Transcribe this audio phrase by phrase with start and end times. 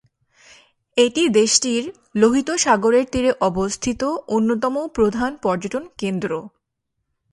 [0.97, 1.83] এটি দেশটির
[2.15, 4.01] লোহিত সাগরের তীরে অবস্থিত
[4.27, 6.31] অন্যতম প্রধান পর্যটন কেন্দ্র।